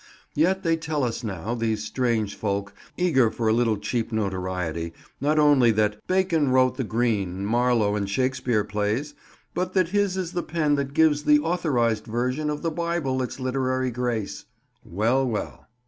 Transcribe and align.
Yet 0.33 0.63
they 0.63 0.77
tell 0.77 1.03
us 1.03 1.23
now, 1.23 1.53
these 1.53 1.83
strange 1.85 2.33
folk, 2.35 2.73
eager 2.97 3.29
for 3.29 3.47
a 3.47 3.53
little 3.53 3.77
cheap 3.77 4.11
notoriety, 4.11 4.93
not 5.19 5.37
only 5.37 5.69
that 5.73 5.99
"Bacon 6.07 6.49
wrote 6.49 6.77
the 6.77 6.83
Greene, 6.83 7.45
Marlowe, 7.45 7.95
and 7.95 8.09
Shakespeare 8.09 8.63
plays," 8.63 9.13
but 9.53 9.73
that 9.73 9.89
his 9.89 10.17
is 10.17 10.31
the 10.31 10.41
pen 10.41 10.73
that 10.73 10.95
gives 10.95 11.23
the 11.25 11.37
Authorised 11.37 12.07
Version 12.07 12.49
of 12.49 12.63
the 12.63 12.71
Bible 12.71 13.21
its 13.21 13.39
literary 13.39 13.91
grace. 13.91 14.45
Well, 14.83 15.23
well. 15.27 15.67